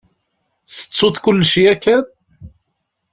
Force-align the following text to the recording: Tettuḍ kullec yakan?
Tettuḍ 0.75 1.15
kullec 1.23 1.53
yakan? 1.63 2.03